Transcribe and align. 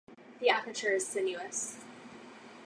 The 0.39 0.49
aperture 0.49 0.93
is 0.93 1.05
sinuous. 1.05 1.77